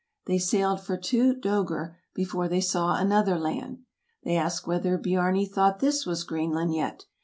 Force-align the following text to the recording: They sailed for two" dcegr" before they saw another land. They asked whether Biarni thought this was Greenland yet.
They 0.25 0.39
sailed 0.39 0.81
for 0.81 0.97
two" 0.97 1.35
dcegr" 1.35 1.93
before 2.15 2.47
they 2.47 2.59
saw 2.59 2.95
another 2.95 3.37
land. 3.37 3.83
They 4.23 4.35
asked 4.35 4.65
whether 4.65 4.97
Biarni 4.97 5.45
thought 5.47 5.77
this 5.79 6.07
was 6.07 6.23
Greenland 6.23 6.73
yet. 6.73 7.05